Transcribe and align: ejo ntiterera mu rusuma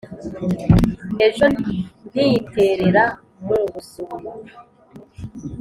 ejo 1.25 1.45
ntiterera 2.11 3.03
mu 3.45 3.57
rusuma 3.73 4.31